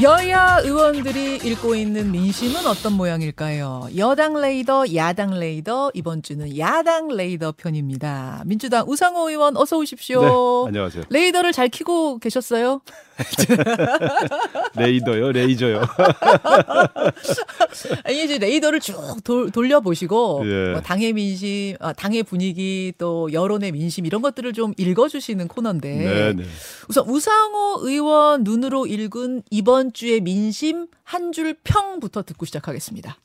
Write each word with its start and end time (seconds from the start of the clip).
여야 0.00 0.60
의원들이 0.62 1.40
읽고 1.42 1.74
있는 1.74 2.12
민심은 2.12 2.68
어떤 2.68 2.92
모양일까요? 2.92 3.88
여당 3.96 4.40
레이더, 4.40 4.94
야당 4.94 5.36
레이더, 5.36 5.90
이번 5.92 6.22
주는 6.22 6.56
야당 6.56 7.08
레이더 7.08 7.54
편입니다. 7.56 8.44
민주당 8.46 8.88
우상호 8.88 9.28
의원 9.28 9.56
어서 9.56 9.76
오십시오. 9.76 10.20
네, 10.20 10.68
안녕하세요. 10.68 11.04
레이더를 11.10 11.50
잘 11.50 11.68
키고 11.68 12.20
계셨어요? 12.20 12.80
레이더요, 14.76 15.32
레이저요. 15.32 15.82
아니 18.04 18.24
이제 18.24 18.38
레이더를 18.38 18.78
쭉 18.78 18.94
돌, 19.24 19.50
돌려보시고 19.50 20.42
예. 20.44 20.72
뭐 20.72 20.80
당의 20.80 21.12
민심, 21.12 21.74
아, 21.80 21.92
당의 21.92 22.22
분위기 22.22 22.92
또 22.98 23.32
여론의 23.32 23.72
민심 23.72 24.06
이런 24.06 24.22
것들을 24.22 24.52
좀 24.52 24.72
읽어주시는 24.76 25.48
코너인데 25.48 25.96
네, 25.96 26.32
네. 26.34 26.44
우선 26.88 27.08
우상호 27.08 27.78
의원 27.80 28.44
눈으로 28.44 28.86
읽은 28.86 29.42
이번 29.50 29.87
주의 29.92 30.20
민심 30.20 30.88
한 31.04 31.32
줄 31.32 31.54
평부터 31.64 32.22
듣고 32.22 32.44
시작하겠습니다. 32.46 33.16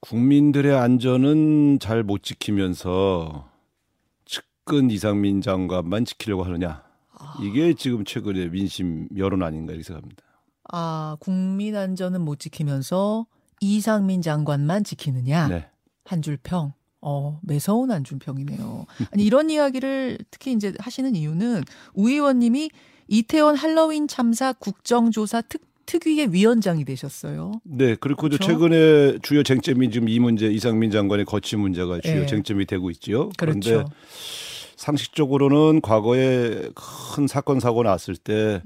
국민들의 0.00 0.74
안전은 0.76 1.78
잘 1.80 2.02
못 2.04 2.22
지키면서 2.22 3.48
측근 4.24 4.90
이상민 4.90 5.40
장관만 5.42 6.04
지키려고 6.04 6.44
하느냐. 6.44 6.84
이게 7.42 7.74
지금 7.74 8.04
최근의 8.04 8.50
민심 8.50 9.08
여론 9.16 9.42
아닌가 9.42 9.72
이렇게 9.72 9.84
생각합니다. 9.84 10.22
아 10.70 11.16
국민 11.20 11.74
안전은 11.76 12.20
못 12.20 12.38
지키면서 12.38 13.26
이상민 13.60 14.22
장관만 14.22 14.84
지키느냐 14.84 15.48
네. 15.48 15.68
한줄 16.04 16.38
평. 16.42 16.74
어, 17.00 17.40
매서운 17.42 17.90
한줄 17.90 18.18
평이네요. 18.18 18.86
아니 19.12 19.24
이런 19.24 19.50
이야기를 19.50 20.18
특히 20.30 20.52
이제 20.52 20.74
하시는 20.78 21.14
이유는 21.14 21.62
우 21.94 22.08
의원님이 22.08 22.70
이태원 23.08 23.56
할로윈 23.56 24.08
참사 24.08 24.52
국정조사 24.52 25.42
특 25.42 25.68
특위의 25.88 26.34
위원장이 26.34 26.84
되셨어요. 26.84 27.52
네, 27.64 27.96
그리고 27.98 28.28
저 28.28 28.36
그렇죠? 28.36 28.52
최근에 28.52 29.18
주요 29.22 29.42
쟁점이 29.42 29.90
지금 29.90 30.10
이 30.10 30.18
문제 30.18 30.46
이상민 30.46 30.90
장관의 30.90 31.24
거취 31.24 31.56
문제가 31.56 31.98
주요 32.00 32.22
예. 32.22 32.26
쟁점이 32.26 32.66
되고 32.66 32.90
있지요. 32.90 33.30
그런데 33.38 33.70
그렇죠. 33.70 33.90
상식적으로는 34.76 35.80
과거에 35.80 36.68
큰 37.14 37.26
사건 37.26 37.58
사고 37.58 37.82
났을 37.82 38.16
때 38.16 38.62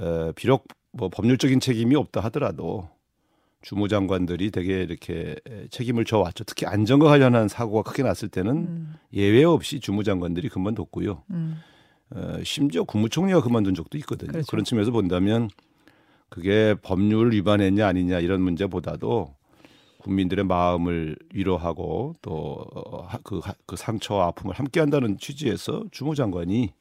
에, 0.00 0.32
비록 0.34 0.66
뭐 0.90 1.08
법률적인 1.08 1.60
책임이 1.60 1.94
없다 1.94 2.20
하더라도 2.22 2.88
주무 3.62 3.88
장관들이 3.88 4.50
되게 4.50 4.82
이렇게 4.82 5.36
책임을 5.70 6.04
져왔죠. 6.04 6.44
특히 6.44 6.66
안전과 6.66 7.08
관련한 7.08 7.48
사고가 7.48 7.88
크게 7.88 8.02
났을 8.02 8.28
때는 8.28 8.52
음, 8.52 8.94
예외 9.12 9.44
없이 9.44 9.80
주무 9.80 10.04
장관들이 10.04 10.48
그만뒀고요. 10.48 11.22
음, 11.30 11.60
어, 12.10 12.38
심지어 12.44 12.84
국무총리가 12.84 13.40
그만둔 13.40 13.74
적도 13.74 13.96
있거든요. 13.98 14.32
그렇죠. 14.32 14.46
그런 14.50 14.64
측면에서 14.64 14.90
본다면 14.90 15.48
그게 16.28 16.74
법률 16.82 17.32
위반했냐 17.32 17.86
아니냐 17.86 18.18
이런 18.18 18.42
문제보다도 18.42 19.34
국민들의 19.98 20.44
마음을 20.44 21.16
위로하고 21.32 22.14
또그 22.22 23.40
그 23.66 23.76
상처와 23.76 24.28
아픔을 24.28 24.54
함께한다는 24.56 25.18
취지에서 25.18 25.84
주무 25.92 26.14
장관이 26.14 26.72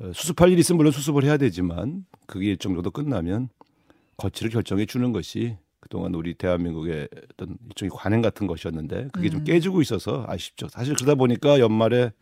어, 0.00 0.10
수습할 0.14 0.50
일이 0.50 0.60
있으면 0.60 0.78
물론 0.78 0.92
수습을 0.92 1.24
해야 1.24 1.36
되지만 1.36 2.06
그게 2.26 2.46
일정 2.46 2.72
정도 2.74 2.90
끝나면 2.90 3.50
거취를 4.16 4.50
결정해 4.50 4.86
주는 4.86 5.12
것이 5.12 5.56
그동안 5.82 6.14
우리 6.14 6.32
대한민국의 6.34 7.08
어떤 7.34 7.56
일종의 7.68 7.90
관행 7.92 8.22
같은 8.22 8.46
것이었는데 8.46 9.08
그게 9.12 9.28
좀 9.28 9.40
음. 9.40 9.44
깨지고 9.44 9.82
있어서 9.82 10.24
아쉽죠. 10.28 10.68
사실 10.68 10.94
그러다 10.94 11.16
보니까 11.16 11.58
연말에 11.58 12.12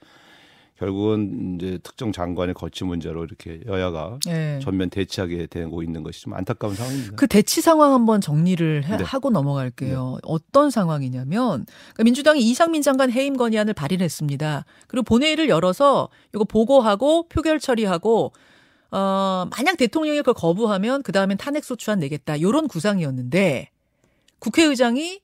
결국은 0.79 1.59
이제 1.61 1.79
특정 1.83 2.11
장관의 2.11 2.55
거취 2.55 2.85
문제로 2.85 3.23
이렇게 3.23 3.61
여야가 3.67 4.19
예. 4.29 4.61
전면 4.63 4.89
대치하게 4.89 5.47
되고 5.49 5.83
있는 5.83 6.03
것이 6.03 6.23
좀 6.23 6.33
안타까운 6.33 6.75
상황입니다. 6.75 7.17
그 7.17 7.27
대치 7.27 7.61
상황 7.61 7.93
한번 7.93 8.23
정리를 8.23 8.85
해- 8.87 8.97
네. 8.97 9.05
하고 9.05 9.29
넘어갈게요. 9.29 10.17
어떤 10.23 10.71
상황이냐면 10.71 11.67
그러니까 11.93 12.05
민주당이 12.05 12.41
이상민 12.41 12.81
장관 12.81 13.13
해임 13.13 13.37
건의안을 13.37 13.75
발의를 13.75 14.03
했습니다. 14.03 14.65
그리고 14.87 15.05
본회의를 15.05 15.51
열어서 15.51 16.09
이거 16.35 16.45
보고하고 16.45 17.29
표결 17.29 17.61
처리하고 17.61 18.33
어 18.91 19.47
만약 19.57 19.77
대통령이 19.77 20.19
그걸 20.19 20.35
거부하면 20.35 21.03
그 21.03 21.13
다음엔 21.13 21.37
탄핵 21.37 21.65
소추안 21.65 22.01
내겠다. 22.01 22.41
요런 22.41 22.69
구상이었는데 22.69 23.71
국회의장이 24.39 25.21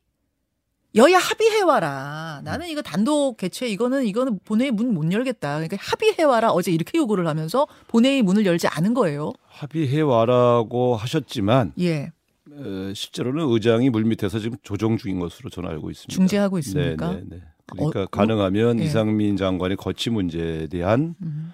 여야 0.94 1.18
합의해와라. 1.18 2.40
나는 2.44 2.68
이거 2.68 2.80
단독 2.80 3.36
개최 3.36 3.66
이거는 3.68 4.06
이거는 4.06 4.38
본회의 4.44 4.70
문 4.70 4.94
못 4.94 5.12
열겠다. 5.12 5.56
그러니까 5.56 5.76
합의해와라. 5.80 6.52
어제 6.52 6.72
이렇게 6.72 6.96
요구를 6.96 7.26
하면서 7.26 7.66
본회의 7.88 8.22
문을 8.22 8.46
열지 8.46 8.66
않은 8.68 8.94
거예요. 8.94 9.32
합의해 9.48 10.00
와라고 10.00 10.96
하셨지만 10.96 11.72
예. 11.80 12.12
어, 12.50 12.92
실제로는 12.94 13.46
의장이 13.52 13.90
물밑에서 13.90 14.38
지금 14.38 14.56
조정 14.62 14.96
중인 14.96 15.18
것으로 15.18 15.50
저는 15.50 15.68
알고 15.68 15.90
있습니다. 15.90 16.14
중재하고 16.14 16.58
있습니까? 16.60 17.10
네, 17.10 17.16
네, 17.16 17.22
네. 17.36 17.42
그러니까 17.66 18.02
어, 18.02 18.06
가능하면 18.06 18.80
예. 18.80 18.84
이상민 18.84 19.36
장관의 19.36 19.76
거취 19.76 20.08
문제에 20.08 20.66
대한 20.68 21.14
음. 21.20 21.52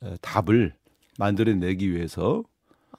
어, 0.00 0.14
답을 0.20 0.72
만들어내기 1.20 1.92
위해서 1.92 2.42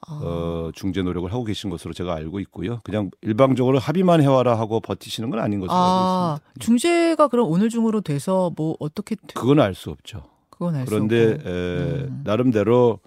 아. 0.07 0.19
어, 0.23 0.71
중재 0.73 1.01
노력을 1.03 1.31
하고 1.31 1.43
계신 1.43 1.69
것으로 1.69 1.93
제가 1.93 2.15
알고 2.15 2.39
있고요. 2.41 2.79
그냥 2.83 3.11
일방적으로 3.21 3.77
합의만 3.79 4.21
해와라 4.21 4.57
하고 4.57 4.79
버티시는 4.79 5.29
건 5.29 5.39
아닌 5.39 5.59
것으로 5.59 5.73
아, 5.75 6.31
알고 6.33 6.43
있습니다. 6.57 6.63
중재가 6.65 7.27
그럼 7.27 7.51
오늘 7.51 7.69
중으로 7.69 8.01
돼서 8.01 8.51
뭐 8.55 8.75
어떻게 8.79 9.15
되- 9.15 9.33
그건 9.35 9.59
알 9.59 9.75
수 9.75 9.89
없죠. 9.91 10.23
그건 10.49 10.75
알 10.75 10.85
수 10.85 10.89
그런데 10.89 11.33
없고. 11.33 11.49
에, 11.49 11.51
음. 11.53 12.21
나름대로 12.23 12.99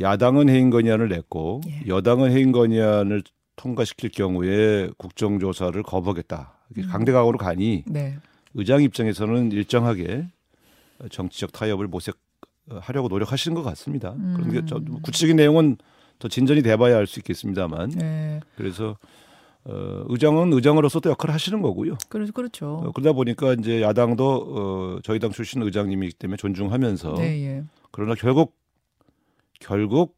야당은 0.00 0.48
해임 0.48 0.70
건의안을 0.70 1.08
냈고 1.08 1.60
예. 1.66 1.82
여당은 1.86 2.30
해임 2.32 2.50
건의안을 2.52 3.22
통과시킬 3.56 4.10
경우에 4.10 4.88
국정조사를 4.96 5.82
거부하겠다. 5.82 6.52
음. 6.78 6.88
강대강으로 6.90 7.36
가니 7.38 7.84
네. 7.86 8.16
의장 8.54 8.82
입장에서는 8.82 9.52
일정하게 9.52 10.26
정치적 11.10 11.52
타협을 11.52 11.88
모색 11.88 12.16
하려고 12.80 13.08
노력하시는 13.08 13.54
것 13.54 13.62
같습니다. 13.62 14.12
음. 14.12 14.34
그런 14.36 14.52
게좀 14.52 15.00
구체적인 15.02 15.36
내용은 15.36 15.76
더 16.18 16.28
진전이 16.28 16.62
돼봐야 16.62 16.96
알 16.96 17.06
수 17.06 17.18
있겠습니다만 17.20 17.90
네. 17.90 18.40
그래서 18.56 18.96
어, 19.64 20.04
의장은 20.08 20.52
의장으로서 20.52 21.00
또 21.00 21.10
역할을 21.10 21.32
하시는 21.34 21.62
거고요. 21.62 21.96
그래서 22.08 22.32
그렇죠. 22.32 22.66
어, 22.84 22.92
그러다 22.92 23.12
보니까 23.12 23.54
이제 23.54 23.80
야당도 23.80 24.24
어, 24.26 24.98
저희 25.04 25.18
당 25.18 25.30
출신 25.30 25.62
의장님이기 25.62 26.14
때문에 26.14 26.36
존중하면서 26.36 27.14
네, 27.14 27.44
예. 27.44 27.64
그러나 27.92 28.14
결국 28.14 28.56
결국 29.60 30.16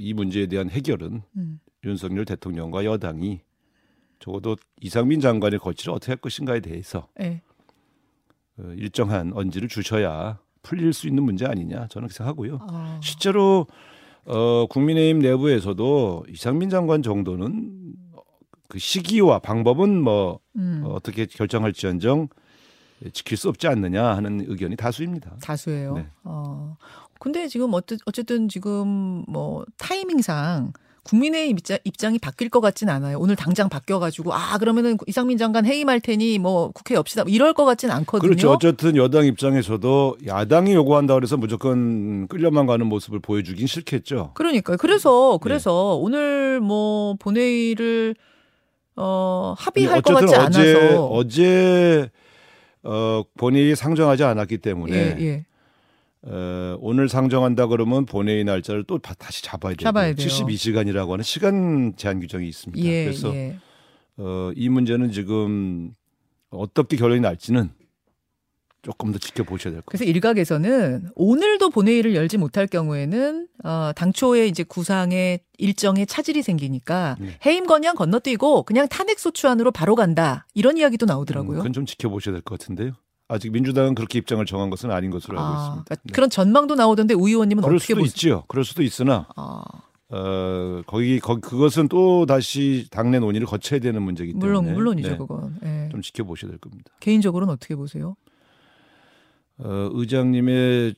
이 0.00 0.12
문제에 0.12 0.46
대한 0.46 0.70
해결은 0.70 1.22
음. 1.36 1.60
윤석열 1.84 2.24
대통령과 2.24 2.84
여당이 2.84 3.40
적어도 4.18 4.56
이상민 4.80 5.20
장관의 5.20 5.60
거취를 5.60 5.92
어떻게 5.94 6.10
할 6.12 6.16
것인가에 6.16 6.60
대해서 6.60 7.08
예. 7.20 7.40
어, 8.58 8.72
일정한 8.76 9.32
언지를 9.34 9.68
주셔야 9.68 10.38
풀릴 10.62 10.92
수 10.92 11.06
있는 11.06 11.22
문제 11.22 11.46
아니냐 11.46 11.88
저는 11.88 12.08
그렇게 12.08 12.14
생각하고요. 12.14 12.58
아, 12.60 13.00
실제로 13.02 13.66
어, 14.24 14.66
국민의힘 14.66 15.20
내부에서도 15.20 16.26
이상민 16.28 16.68
장관 16.70 17.02
정도는 17.02 17.94
그 18.68 18.78
시기와 18.78 19.38
방법은 19.38 20.02
뭐 20.02 20.40
음. 20.56 20.82
어, 20.84 20.90
어떻게 20.90 21.26
결정할지언정 21.26 22.28
지킬 23.12 23.36
수 23.36 23.48
없지 23.48 23.68
않느냐 23.68 24.04
하는 24.04 24.44
의견이 24.46 24.76
다수입니다. 24.76 25.36
다수예요. 25.42 25.94
네. 25.94 26.06
어. 26.24 26.76
근데 27.20 27.48
지금 27.48 27.72
어쨌, 27.74 27.98
어쨌든 28.06 28.48
지금 28.48 29.24
뭐 29.28 29.64
타이밍상 29.76 30.72
국민의 31.08 31.48
입장, 31.48 31.78
입장이 31.84 32.18
바뀔 32.18 32.50
것 32.50 32.60
같진 32.60 32.90
않아요. 32.90 33.18
오늘 33.18 33.34
당장 33.34 33.70
바뀌어가지고 33.70 34.34
아 34.34 34.58
그러면은 34.58 34.98
이상민 35.06 35.38
장관 35.38 35.64
해임할 35.64 36.00
테니 36.00 36.38
뭐 36.38 36.70
국회 36.72 36.94
엽시다 36.94 37.24
이럴 37.26 37.54
것 37.54 37.64
같진 37.64 37.90
않거든요. 37.90 38.28
그렇죠. 38.28 38.50
어쨌든 38.52 38.94
여당 38.96 39.24
입장에서도 39.24 40.18
야당이 40.26 40.74
요구한다 40.74 41.14
그래서 41.14 41.38
무조건 41.38 42.28
끌려만 42.28 42.66
가는 42.66 42.86
모습을 42.86 43.20
보여주긴 43.20 43.66
싫겠죠. 43.66 44.32
그러니까요. 44.34 44.76
그래서 44.76 45.38
그래서 45.38 45.94
오늘 45.94 46.60
뭐 46.60 47.14
본회의를 47.18 48.14
어 48.96 49.54
합의할 49.56 50.02
것 50.02 50.12
같지 50.12 50.34
어제 50.34 50.36
않아서 50.36 51.06
어제 51.06 52.10
어 52.82 53.22
본회의 53.38 53.74
상정하지 53.76 54.24
않았기 54.24 54.58
때문에 54.58 54.94
예, 54.94 55.16
예. 55.20 55.44
어, 56.22 56.76
오늘 56.80 57.08
상정한다 57.08 57.66
그러면 57.68 58.04
본회의 58.04 58.44
날짜를 58.44 58.84
또 58.84 58.98
바- 58.98 59.14
다시 59.14 59.42
잡아야 59.42 59.74
돼요. 59.74 59.84
잡아야 59.84 60.14
돼요. 60.14 60.26
72시간이라고 60.26 61.10
하는 61.12 61.22
시간 61.22 61.94
제한 61.96 62.20
규정이 62.20 62.48
있습니다. 62.48 62.84
예, 62.86 63.04
그래서 63.04 63.34
예. 63.34 63.56
어, 64.16 64.50
이 64.56 64.68
문제는 64.68 65.12
지금 65.12 65.92
어떻게 66.50 66.96
결론이 66.96 67.20
날지는 67.20 67.70
조금 68.82 69.12
더 69.12 69.18
지켜보셔야 69.18 69.72
될것 69.74 69.86
그래서 69.86 70.04
일각에서는 70.04 71.10
오늘도 71.14 71.70
본회의를 71.70 72.14
열지 72.14 72.36
못할 72.38 72.66
경우에는 72.66 73.48
어, 73.64 73.90
당초에 73.94 74.46
이제 74.46 74.62
구상의 74.64 75.40
일정에 75.58 76.04
차질이 76.04 76.42
생기니까 76.42 77.16
네. 77.20 77.36
해임 77.44 77.66
건의안 77.66 77.96
건너뛰고 77.96 78.62
그냥 78.64 78.88
탄핵 78.88 79.18
소추안으로 79.18 79.72
바로 79.72 79.94
간다 79.94 80.46
이런 80.54 80.76
이야기도 80.78 81.06
같아요. 81.06 81.16
나오더라고요. 81.16 81.58
그건 81.58 81.72
좀 81.72 81.86
지켜보셔야 81.86 82.32
될 82.34 82.42
것 82.42 82.58
같은데요. 82.58 82.92
아직 83.28 83.52
민주당은 83.52 83.94
그렇게 83.94 84.18
입장을 84.18 84.44
정한 84.46 84.70
것은 84.70 84.90
아닌 84.90 85.10
것으로 85.10 85.38
알고 85.38 85.48
아, 85.48 85.52
있습니다. 85.52 85.84
그러니까 85.84 86.02
네. 86.02 86.12
그런 86.12 86.30
전망도 86.30 86.74
나오던데 86.74 87.14
우 87.14 87.28
의원님은 87.28 87.62
그럴 87.62 87.76
어떻게 87.76 87.92
수도 87.92 88.00
보세요? 88.00 88.06
있지요. 88.08 88.44
그럴 88.48 88.64
수도 88.64 88.82
있으나 88.82 89.26
아, 89.36 89.62
어, 90.08 90.82
거기 90.86 91.20
거기 91.20 91.42
그것은 91.42 91.88
또 91.88 92.24
다시 92.24 92.86
당내 92.90 93.18
논의를 93.18 93.46
거쳐야 93.46 93.80
되는 93.80 94.02
문제이기 94.02 94.32
때문에 94.32 94.46
물론 94.46 94.74
물론이죠 94.74 95.08
네, 95.10 95.16
그건. 95.18 95.58
예. 95.62 95.88
좀 95.90 96.00
지켜보셔야 96.00 96.50
될 96.50 96.58
겁니다. 96.58 96.90
개인적으로는 97.00 97.52
어떻게 97.52 97.76
보세요? 97.76 98.16
어, 99.58 99.90
의장님의 99.92 100.94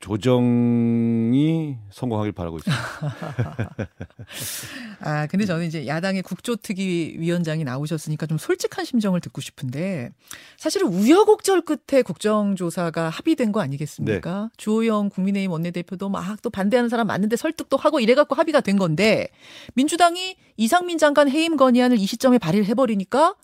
조정이 0.00 1.76
성공하길 1.90 2.32
바라고 2.32 2.58
있습니다. 2.58 3.88
아, 5.00 5.26
근데 5.26 5.44
저는 5.44 5.66
이제 5.66 5.86
야당의 5.86 6.22
국조특위 6.22 7.16
위원장이 7.18 7.64
나오셨으니까 7.64 8.26
좀 8.26 8.38
솔직한 8.38 8.84
심정을 8.84 9.20
듣고 9.20 9.40
싶은데 9.40 10.10
사실은 10.56 10.88
우여곡절 10.88 11.62
끝에 11.62 12.02
국정조사가 12.02 13.08
합의된 13.08 13.52
거 13.52 13.60
아니겠습니까? 13.60 14.50
주호영 14.56 15.10
국민의힘 15.10 15.50
원내대표도 15.50 16.08
막 16.08 16.38
또 16.42 16.50
반대하는 16.50 16.88
사람 16.88 17.06
많은데 17.06 17.36
설득도 17.36 17.76
하고 17.76 18.00
이래갖고 18.00 18.34
합의가 18.34 18.60
된 18.60 18.76
건데 18.76 19.28
민주당이 19.74 20.36
이상민 20.56 20.98
장관 20.98 21.28
해임 21.28 21.56
건의안을 21.56 21.98
이 21.98 22.06
시점에 22.06 22.38
발의를 22.38 22.66
해버리니까 22.66 23.34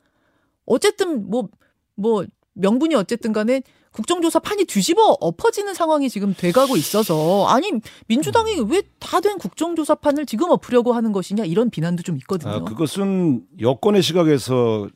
어쨌든 0.66 1.28
뭐, 1.28 1.48
뭐 1.94 2.24
명분이 2.54 2.94
어쨌든 2.94 3.32
간에 3.32 3.62
국정조사 3.94 4.40
판이 4.40 4.64
뒤집어 4.64 5.16
엎어지는 5.20 5.72
상황이 5.72 6.10
지금 6.10 6.34
돼가고 6.36 6.76
있어서 6.76 7.46
아니 7.46 7.70
민주당이 8.08 8.60
왜 8.68 8.82
다 8.98 9.20
된 9.20 9.38
국정조사 9.38 9.94
판을 9.96 10.26
지금 10.26 10.50
엎으려고 10.50 10.92
하는 10.94 11.12
것이냐 11.12 11.44
이런 11.44 11.70
비난도 11.70 12.02
좀 12.02 12.16
있거든요. 12.18 12.50
아, 12.52 12.64
그것은 12.64 13.42
여권의 13.60 14.02
시각에서 14.02 14.88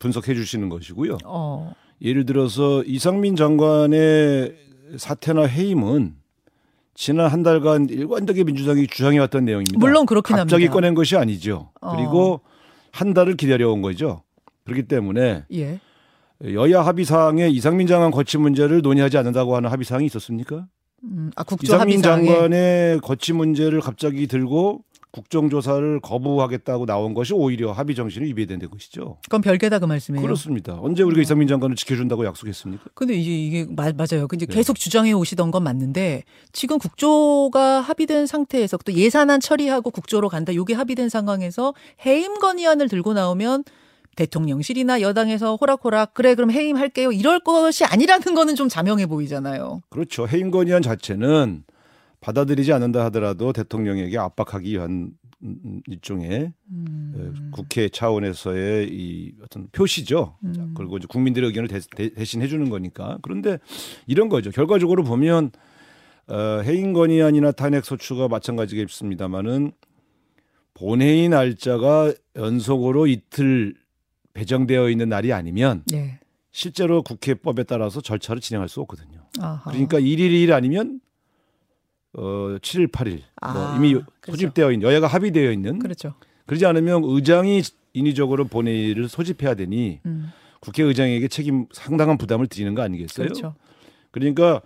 분석해 0.00 0.34
주시는 0.34 0.68
것이고요. 0.68 1.18
어, 1.24 1.72
예를 2.02 2.26
들어서 2.26 2.82
이상민 2.84 3.36
장관의 3.36 4.56
사퇴나 4.96 5.46
해임은 5.46 6.16
지난 6.94 7.28
한 7.30 7.42
달간 7.42 7.88
일관되게 7.88 8.42
민주당이 8.44 8.86
주장해왔던 8.88 9.44
내용입니다. 9.44 9.78
물론 9.78 10.06
그렇긴 10.06 10.36
갑자기 10.36 10.64
합니다. 10.64 10.72
꺼낸 10.72 10.94
것이 10.94 11.16
아니죠. 11.16 11.70
어. 11.80 11.94
그리고 11.94 12.40
한 12.90 13.14
달을 13.14 13.36
기다려온 13.36 13.82
거죠. 13.82 14.22
그렇기 14.64 14.88
때문에 14.88 15.44
예. 15.52 15.78
여야 16.44 16.82
합의 16.84 17.04
사항에 17.04 17.48
이상민 17.48 17.86
장관 17.86 18.10
거치 18.10 18.36
문제를 18.38 18.82
논의하지 18.82 19.16
않는다고 19.18 19.56
하는 19.56 19.70
합의 19.70 19.84
사항이 19.84 20.06
있었습니까? 20.06 20.66
음, 21.04 21.30
아 21.36 21.44
이상민 21.62 22.00
합의사항에 22.04 22.26
장관의 22.26 23.00
거치 23.00 23.32
문제를 23.32 23.80
갑자기 23.80 24.26
들고 24.26 24.82
국정조사를 25.12 26.00
거부하겠다고 26.00 26.84
나온 26.84 27.14
것이 27.14 27.32
오히려 27.32 27.72
합의 27.72 27.96
정신을 27.96 28.26
위배된 28.28 28.58
것이죠. 28.68 29.16
그건 29.24 29.40
별개다 29.40 29.78
그 29.78 29.86
말씀이에요. 29.86 30.22
그렇습니다. 30.22 30.76
언제 30.78 31.02
우리가 31.02 31.22
이상민 31.22 31.48
장관을 31.48 31.74
지켜준다고 31.74 32.26
약속했습니까? 32.26 32.84
근데 32.92 33.14
이제 33.14 33.30
이게 33.30 33.64
마- 33.74 33.92
맞아요. 33.96 34.28
근데 34.28 34.44
네. 34.44 34.54
계속 34.54 34.76
주장해 34.78 35.12
오시던 35.12 35.52
건 35.52 35.62
맞는데 35.62 36.24
지금 36.52 36.78
국조가 36.78 37.80
합의된 37.80 38.26
상태에서 38.26 38.76
또 38.84 38.92
예산안 38.92 39.40
처리하고 39.40 39.90
국조로 39.90 40.28
간다. 40.28 40.54
요게 40.54 40.74
합의된 40.74 41.08
상황에서 41.08 41.72
해임 42.04 42.38
건의안을 42.38 42.88
들고 42.90 43.14
나오면 43.14 43.64
대통령실이나 44.16 45.00
여당에서 45.00 45.56
호락호락 45.56 46.14
그래 46.14 46.34
그럼 46.34 46.50
해임할게요. 46.50 47.12
이럴 47.12 47.40
것이 47.40 47.84
아니라는 47.84 48.34
거는 48.34 48.54
좀 48.56 48.68
자명해 48.68 49.06
보이잖아요. 49.06 49.82
그렇죠. 49.90 50.26
해임 50.26 50.50
건의안 50.50 50.82
자체는 50.82 51.64
받아들이지 52.20 52.72
않는다 52.72 53.04
하더라도 53.06 53.52
대통령에게 53.52 54.18
압박하기 54.18 54.72
위한 54.72 55.10
음, 55.42 55.82
일종의 55.86 56.52
음. 56.70 57.14
에, 57.14 57.50
국회 57.52 57.88
차원에서의 57.88 58.88
이 58.90 59.34
어떤 59.42 59.68
표시죠. 59.70 60.36
자, 60.54 60.62
음. 60.62 60.74
그리고 60.76 60.96
이제 60.96 61.06
국민들의 61.08 61.48
의견을 61.48 61.68
대, 61.68 62.08
대신 62.14 62.42
해주는 62.42 62.68
거니까. 62.70 63.18
그런데 63.22 63.58
이런 64.06 64.28
거죠. 64.28 64.50
결과적으로 64.50 65.04
보면 65.04 65.52
어, 66.28 66.62
해임 66.64 66.92
건의안이나 66.92 67.52
탄핵 67.52 67.84
소추가 67.84 68.28
마찬가지겠습니다만은 68.28 69.72
본회의 70.74 71.28
날짜가 71.28 72.12
연속으로 72.34 73.06
이틀 73.06 73.74
배정되어 74.36 74.90
있는 74.90 75.08
날이 75.08 75.32
아니면 75.32 75.82
네. 75.86 76.20
실제로 76.52 77.02
국회법에 77.02 77.64
따라서 77.64 78.02
절차를 78.02 78.42
진행할 78.42 78.68
수 78.68 78.80
없거든요. 78.82 79.20
아하. 79.40 79.70
그러니까 79.70 79.98
1일 79.98 80.30
2일 80.30 80.52
아니면 80.52 81.00
어 82.12 82.56
7일 82.60 82.92
8일 82.92 83.22
뭐 83.52 83.66
아, 83.66 83.74
이미 83.76 83.94
그렇죠. 83.94 84.10
소집되어 84.26 84.72
있는 84.72 84.86
여야가 84.86 85.06
합의되어 85.06 85.50
있는 85.50 85.78
그렇죠. 85.78 86.14
그러지 86.44 86.66
않으면 86.66 87.02
의장이 87.04 87.62
인위적으로 87.94 88.44
본회의를 88.44 89.08
소집해야 89.08 89.54
되니 89.54 90.00
음. 90.04 90.30
국회의장에게 90.60 91.28
책임 91.28 91.66
상당한 91.72 92.18
부담을 92.18 92.46
드리는 92.46 92.74
거 92.74 92.82
아니겠어요? 92.82 93.28
그렇죠. 93.28 93.54
그러니까 94.10 94.60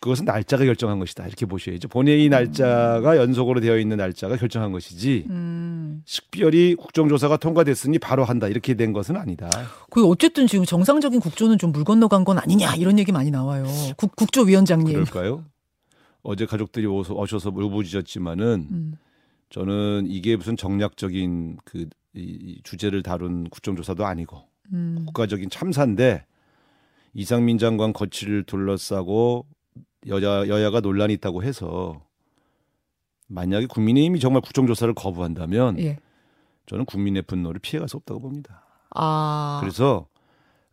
그것은 0.00 0.24
날짜가 0.24 0.64
결정한 0.64 0.98
것이다 0.98 1.26
이렇게 1.26 1.46
보셔야죠. 1.46 1.88
본회의 1.88 2.28
날짜가 2.28 3.16
연속으로 3.16 3.60
되어 3.60 3.78
있는 3.78 3.96
날짜가 3.96 4.36
결정한 4.36 4.72
것이지 4.72 5.26
음. 5.30 5.63
식별이 6.04 6.74
국정조사가 6.76 7.36
통과됐으니 7.38 7.98
바로 7.98 8.24
한다 8.24 8.48
이렇게 8.48 8.74
된 8.74 8.92
것은 8.92 9.16
아니다. 9.16 9.48
그 9.90 10.06
어쨌든 10.06 10.46
지금 10.46 10.64
정상적인 10.64 11.20
국조는 11.20 11.58
좀 11.58 11.72
물 11.74 11.82
건너간 11.84 12.24
건 12.24 12.38
아니냐 12.38 12.76
이런 12.76 12.98
얘기 12.98 13.10
많이 13.10 13.30
나와요. 13.30 13.64
국, 13.96 14.14
국조위원장님. 14.14 14.92
그럴까요? 14.92 15.44
어제 16.22 16.46
가족들이 16.46 16.86
오서, 16.86 17.14
오셔서 17.14 17.50
울부짖었지만은 17.50 18.68
음. 18.70 18.94
저는 19.50 20.06
이게 20.08 20.36
무슨 20.36 20.56
정략적인 20.56 21.58
그 21.64 21.86
이, 22.14 22.20
이 22.20 22.60
주제를 22.62 23.02
다룬 23.02 23.48
국정조사도 23.50 24.06
아니고 24.06 24.42
음. 24.72 25.02
국가적인 25.06 25.50
참사인데 25.50 26.24
이상민 27.12 27.58
장관 27.58 27.92
거취를 27.92 28.44
둘러싸고 28.44 29.46
여야 30.06 30.46
여야가 30.48 30.80
논란이 30.80 31.12
있다고 31.14 31.42
해서 31.42 32.00
만약에 33.26 33.66
국민의힘이 33.66 34.20
정말 34.20 34.42
국정조사를 34.42 34.92
거부한다면 34.94 35.78
예. 35.80 35.98
저는 36.66 36.84
국민의 36.84 37.22
분노를 37.22 37.60
피해갈 37.60 37.88
수 37.88 37.96
없다고 37.96 38.20
봅니다. 38.20 38.62
아. 38.94 39.58
그래서 39.60 40.06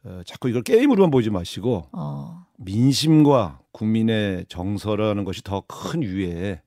어, 0.04 0.22
자꾸 0.26 0.50
이걸 0.50 0.62
게임으로만 0.64 1.12
보지 1.12 1.30
마시고 1.30 1.88
어. 1.92 2.46
민심과 2.58 3.60
국민의 3.72 4.46
정서라는 4.50 5.24
것이 5.24 5.44
더 5.44 5.62
큰 5.68 6.02
위에 6.02 6.62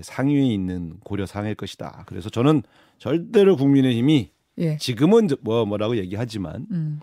상위에 0.00 0.42
있는 0.44 0.98
고려 1.04 1.24
사항일 1.26 1.54
것이다. 1.54 2.04
그래서 2.06 2.28
저는 2.28 2.62
절대로 2.98 3.56
국민의힘이 3.56 4.30
예. 4.58 4.76
지금은 4.76 5.28
뭐 5.42 5.64
뭐라고 5.64 5.96
얘기하지만 5.96 6.66
음. 6.70 7.00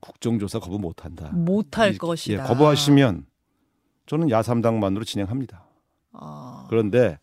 국정조사 0.00 0.60
거부 0.60 0.78
못한다. 0.78 1.30
못할 1.32 1.94
이- 1.94 1.98
것이다. 1.98 2.42
예, 2.44 2.46
거부하시면 2.48 3.26
저는 4.06 4.30
야삼당만으로 4.30 5.04
진행합니다. 5.04 5.64
아. 6.12 6.66
그런데 6.70 7.18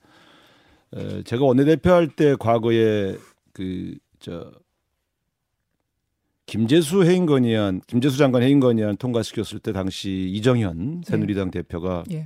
에, 0.96 1.24
제가 1.24 1.44
원내대표 1.46 1.91
할 1.91 2.08
때 2.08 2.36
과거에 2.39 3.17
그저 3.53 4.51
김재수 6.46 7.03
해임 7.03 7.25
건의안, 7.25 7.82
김재수 7.88 8.17
장관 8.17 8.41
해임 8.41 8.60
건의안 8.60 8.96
통과시켰을 8.98 9.60
때 9.60 9.74
당시 9.74 10.29
이정현 10.34 11.01
새누리당 11.06 11.51
대표가 11.51 12.03
예. 12.12 12.25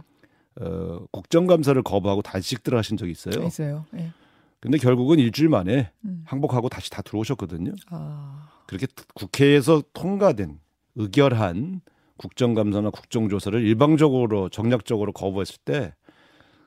어, 0.60 1.06
국정감사를 1.12 1.82
거부하고 1.82 2.22
단식 2.22 2.62
들어가신 2.62 2.98
적이 2.98 3.12
있어요. 3.12 3.44
있어요. 3.46 3.86
예. 3.96 4.12
근데 4.60 4.78
결국은 4.78 5.18
일주일 5.18 5.50
만에 5.50 5.92
음. 6.06 6.24
항복하고 6.28 6.70
다시 6.70 6.92
다 6.92 7.02
들어오셨거든요. 7.02 7.72
아. 7.90 8.48
그렇게 8.68 8.86
국회에서 9.16 9.82
통과된 9.94 10.60
의결한 10.96 11.82
국정감사나 12.18 12.92
국정조사를 12.92 13.60
일방적으로 13.66 14.50
정략적으로 14.50 15.14
거부했을 15.14 15.56
때 15.66 15.96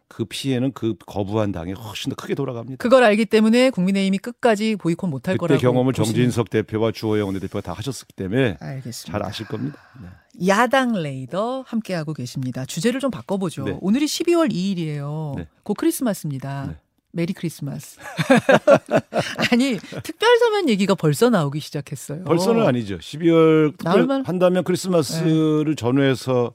그 0.09 0.25
피해는 0.27 0.73
그 0.73 0.95
거부한 1.07 1.51
당에 1.51 1.73
훨씬 1.73 2.11
더 2.11 2.15
크게 2.17 2.35
돌아갑니다. 2.35 2.77
그걸 2.77 3.03
알기 3.05 3.25
때문에 3.27 3.71
국민의힘이 3.71 4.19
끝까지 4.19 4.77
보이콧 4.77 5.09
못할 5.11 5.35
그때 5.37 5.41
거라고 5.57 5.61
경험을 5.61 5.93
보시는- 5.93 5.97
정진석 6.05 6.51
대표와 6.51 6.93
주호영 6.93 7.27
원내대표가 7.29 7.61
다 7.63 7.73
하셨기 7.73 8.13
때문에 8.15 8.59
알겠습니다. 8.61 9.19
잘 9.19 9.27
아실 9.29 9.47
겁니다. 9.47 9.79
네. 10.03 10.47
야당 10.49 10.93
레이더 10.93 11.65
함께하고 11.67 12.13
계십니다. 12.13 12.65
주제를 12.67 13.01
좀 13.01 13.11
바꿔보죠. 13.11 13.65
네. 13.65 13.79
오늘이 13.81 14.05
12월 14.07 14.53
2일이에요. 14.53 15.37
네. 15.37 15.49
곧 15.63 15.75
크리스마스입니다. 15.75 16.67
네. 16.69 16.77
메리 17.13 17.33
크리스마스. 17.33 17.99
아니 19.53 19.79
특별 20.03 20.37
사면 20.39 20.69
얘기가 20.69 20.95
벌써 20.95 21.31
나오기 21.31 21.61
시작했어요. 21.61 22.25
벌써는 22.25 22.67
아니죠. 22.67 22.99
12월 22.99 23.77
나올만- 23.79 24.25
한다면 24.27 24.65
크리스마스를 24.65 25.77
전후해서 25.77 26.53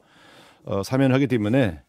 어, 0.65 0.83
사면하기 0.83 1.27
때문에 1.27 1.81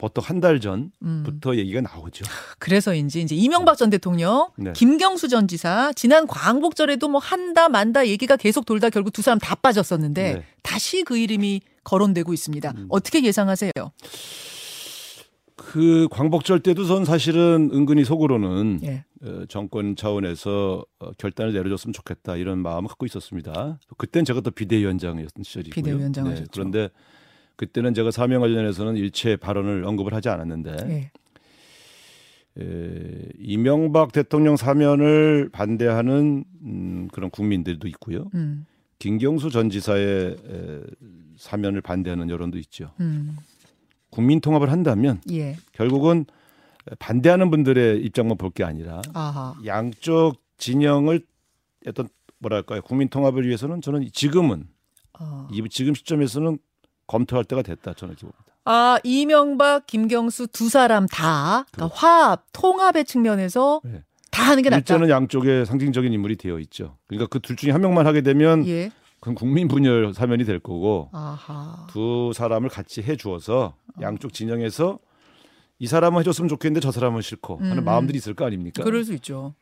보통 0.00 0.24
한 0.26 0.40
달 0.40 0.58
전부터 0.60 1.56
얘기가 1.56 1.82
나오죠. 1.82 2.24
그래서인지 2.58 3.20
이제 3.20 3.34
이명박 3.34 3.76
전 3.76 3.90
대통령, 3.90 4.48
네. 4.56 4.72
김경수 4.72 5.28
전 5.28 5.46
지사 5.46 5.92
지난 5.92 6.26
광복절에도 6.26 7.08
뭐 7.08 7.20
한다 7.20 7.68
만다 7.68 8.08
얘기가 8.08 8.36
계속 8.36 8.64
돌다 8.64 8.88
결국 8.88 9.12
두 9.12 9.20
사람 9.20 9.38
다 9.38 9.54
빠졌었는데 9.54 10.32
네. 10.34 10.44
다시 10.62 11.02
그 11.02 11.18
이름이 11.18 11.60
거론되고 11.84 12.32
있습니다. 12.32 12.72
음. 12.74 12.86
어떻게 12.88 13.22
예상하세요? 13.22 13.70
그 15.56 16.08
광복절 16.10 16.60
때도 16.60 16.84
전 16.86 17.04
사실은 17.04 17.70
은근히 17.72 18.04
속으로는 18.04 18.80
예. 18.84 19.04
어, 19.22 19.44
정권 19.50 19.94
차원에서 19.94 20.82
어, 21.00 21.10
결단을 21.18 21.52
내려줬으면 21.52 21.92
좋겠다 21.92 22.36
이런 22.36 22.60
마음을 22.60 22.88
갖고 22.88 23.04
있었습니다. 23.04 23.78
그땐 23.98 24.24
제가 24.24 24.40
또 24.40 24.50
비대위원장이었던 24.50 25.44
시절이고요. 25.44 25.74
네, 25.74 25.90
비대위원장 25.90 26.26
하셨죠. 26.26 26.48
그런데 26.52 26.88
그때는 27.60 27.92
제가 27.92 28.10
사명 28.10 28.40
관련해서는 28.40 28.96
일체 28.96 29.36
발언을 29.36 29.84
언급을 29.84 30.14
하지 30.14 30.30
않았는데 30.30 30.76
예. 30.88 31.10
에, 32.58 33.28
이명박 33.38 34.12
대통령 34.12 34.56
사면을 34.56 35.50
반대하는 35.52 36.44
음, 36.62 37.08
그런 37.12 37.28
국민들도 37.28 37.86
있고요. 37.88 38.30
음. 38.34 38.64
김경수 38.98 39.50
전 39.50 39.68
지사의 39.68 40.36
에, 40.42 40.80
사면을 41.36 41.82
반대하는 41.82 42.30
여론도 42.30 42.56
있죠. 42.60 42.92
음. 43.00 43.36
국민 44.08 44.40
통합을 44.40 44.72
한다면 44.72 45.20
예. 45.30 45.58
결국은 45.74 46.24
반대하는 46.98 47.50
분들의 47.50 48.00
입장만 48.06 48.38
볼 48.38 48.52
게 48.54 48.64
아니라 48.64 49.02
아하. 49.12 49.54
양쪽 49.66 50.36
진영을 50.56 51.26
어떤 51.86 52.08
뭐랄까요 52.38 52.80
국민 52.80 53.08
통합을 53.10 53.46
위해서는 53.46 53.82
저는 53.82 54.08
지금은 54.14 54.66
어. 55.20 55.46
이 55.52 55.62
지금 55.68 55.92
시점에서는 55.92 56.58
검토할 57.10 57.44
때가 57.44 57.62
됐다 57.62 57.94
저는 57.94 58.12
이렇게 58.12 58.22
봅니다. 58.22 58.44
아, 58.64 58.98
이명박, 59.02 59.86
김경수 59.86 60.46
두 60.48 60.68
사람 60.68 61.06
다 61.06 61.64
그러니까 61.72 61.96
화합, 61.96 62.44
통합의 62.52 63.04
측면에서 63.04 63.80
네. 63.84 64.02
다 64.30 64.44
하는 64.44 64.62
게 64.62 64.70
낫다. 64.70 64.78
일제는 64.78 65.08
양쪽에 65.10 65.64
상징적인 65.64 66.12
인물이 66.12 66.36
되어 66.36 66.58
있죠. 66.60 66.96
그러니까 67.08 67.26
그 67.28 67.40
둘 67.40 67.56
중에 67.56 67.72
한 67.72 67.80
명만 67.80 68.06
하게 68.06 68.20
되면 68.20 68.64
예. 68.68 68.90
그건 69.18 69.34
국민 69.34 69.66
분열 69.66 70.14
사면이 70.14 70.44
될 70.44 70.60
거고 70.60 71.10
아하. 71.12 71.86
두 71.90 72.32
사람을 72.34 72.68
같이 72.70 73.02
해 73.02 73.16
주어서 73.16 73.74
양쪽 74.00 74.32
진영에서 74.32 74.98
이 75.78 75.86
사람은 75.86 76.20
해줬으면 76.20 76.48
좋겠는데 76.48 76.80
저 76.80 76.92
사람은 76.92 77.22
싫고 77.22 77.58
하는 77.58 77.78
음. 77.78 77.84
마음들이 77.84 78.18
있을 78.18 78.34
거 78.34 78.44
아닙니까? 78.46 78.84
그럴 78.84 79.04
수 79.04 79.12
있죠. 79.14 79.54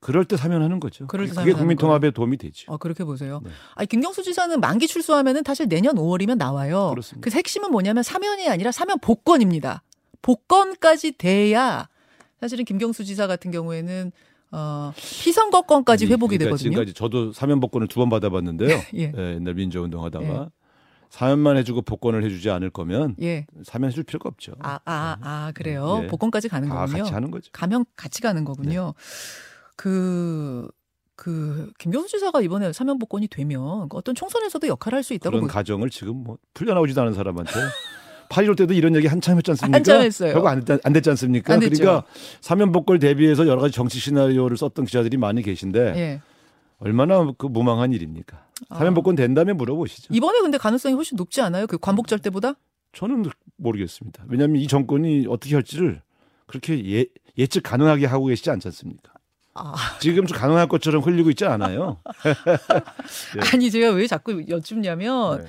그럴 0.00 0.24
때 0.24 0.36
사면하는 0.36 0.78
거죠. 0.80 1.06
그럴 1.08 1.26
때 1.26 1.30
그게 1.30 1.34
사면하는 1.34 1.58
국민 1.58 1.76
거예요. 1.76 1.86
통합에 1.88 2.10
도움이 2.12 2.36
되죠. 2.36 2.72
아, 2.72 2.76
그렇게 2.76 3.04
보세요. 3.04 3.40
네. 3.44 3.50
아니, 3.74 3.86
김경수 3.88 4.22
지사는 4.22 4.58
만기 4.60 4.86
출소하면은 4.86 5.42
사실 5.44 5.68
내년 5.68 5.96
5월이면 5.96 6.36
나와요. 6.36 6.90
그렇습니다. 6.90 7.28
그 7.28 7.34
핵심은 7.36 7.70
뭐냐면 7.72 8.02
사면이 8.02 8.48
아니라 8.48 8.70
사면 8.72 8.98
복권입니다. 9.00 9.82
복권까지 10.22 11.12
돼야 11.18 11.88
사실은 12.40 12.64
김경수 12.64 13.04
지사 13.04 13.26
같은 13.26 13.50
경우에는 13.50 14.12
어, 14.50 14.92
피선거권까지 14.96 16.04
아니, 16.06 16.12
회복이 16.12 16.38
그러니까 16.38 16.56
되거든요. 16.56 16.70
지금까지 16.70 16.94
저도 16.94 17.32
사면 17.32 17.60
복권을 17.60 17.86
두 17.88 18.00
번 18.00 18.08
받아봤는데요. 18.08 18.68
예. 18.96 19.12
예, 19.16 19.34
옛날 19.34 19.54
민주운동 19.54 20.04
하다가 20.04 20.24
예. 20.24 20.46
사면만 21.10 21.56
해주고 21.58 21.82
복권을 21.82 22.22
해주지 22.24 22.48
않을 22.50 22.70
거면 22.70 23.16
예. 23.20 23.46
사면 23.64 23.90
해줄 23.90 24.04
필요가 24.04 24.28
없죠. 24.28 24.52
아, 24.60 24.78
아, 24.84 25.16
아, 25.20 25.52
그래요. 25.54 26.00
예. 26.04 26.06
복권까지 26.06 26.48
가는 26.48 26.68
다 26.68 26.74
거군요. 26.76 26.98
같이 27.02 27.12
하는 27.12 27.30
거죠. 27.30 27.50
가면 27.52 27.84
같이 27.96 28.22
가는 28.22 28.44
거군요. 28.44 28.94
그, 29.78 30.68
그, 31.14 31.70
김경수 31.78 32.08
지사가 32.08 32.40
이번에 32.42 32.72
사면 32.72 32.98
복권이 32.98 33.28
되면 33.28 33.86
어떤 33.90 34.14
총선에서도 34.16 34.66
역할을 34.66 34.96
할 34.96 35.02
수 35.04 35.14
있다고 35.14 35.30
그런 35.36 35.46
보 35.46 35.52
가정을 35.52 35.88
지금 35.88 36.16
뭐 36.24 36.36
풀려나오지도 36.52 37.00
않은 37.00 37.14
사람한테 37.14 37.52
8.15 38.28 38.56
때도 38.58 38.74
이런 38.74 38.94
얘기 38.96 39.06
한참 39.06 39.36
했지 39.38 39.52
않습니까? 39.52 39.76
한참 39.76 40.02
했어요. 40.02 40.32
결국 40.32 40.48
안, 40.48 40.64
됐, 40.64 40.80
안 40.84 40.92
됐지 40.92 41.08
않습니까? 41.10 41.54
안. 41.54 41.60
그러니까 41.60 42.04
사면 42.40 42.72
복권 42.72 42.98
대비해서 42.98 43.46
여러 43.46 43.60
가지 43.60 43.72
정치 43.72 44.00
시나리오를 44.00 44.56
썼던 44.56 44.84
기자들이 44.84 45.16
많이 45.16 45.42
계신데 45.42 45.80
예. 45.96 46.22
얼마나 46.78 47.30
그 47.38 47.46
무망한 47.46 47.92
일입니까? 47.92 48.44
사면 48.70 48.92
아. 48.92 48.94
복권 48.94 49.14
된다면 49.14 49.56
물어보시죠. 49.56 50.12
이번에 50.12 50.40
근데 50.40 50.58
가능성이 50.58 50.94
훨씬 50.96 51.16
높지 51.16 51.40
않아요? 51.40 51.68
그 51.68 51.78
관복절 51.78 52.18
때보다? 52.18 52.54
저는 52.92 53.24
모르겠습니다. 53.56 54.24
왜냐하면 54.28 54.56
이 54.60 54.66
정권이 54.66 55.26
어떻게 55.28 55.54
할지를 55.54 56.02
그렇게 56.46 56.84
예, 56.92 57.06
예측 57.38 57.62
가능하게 57.62 58.06
하고 58.06 58.26
계시지 58.26 58.50
않지 58.50 58.66
않습니까? 58.68 59.12
아, 59.58 59.74
지금 60.00 60.26
좀 60.26 60.36
가능할 60.38 60.68
것처럼 60.68 61.02
흘리고 61.02 61.30
있지 61.30 61.44
않아요. 61.44 61.98
예. 62.26 63.40
아니 63.52 63.70
제가 63.70 63.90
왜 63.90 64.06
자꾸 64.06 64.44
여쭙냐면 64.48 65.42
네. 65.42 65.48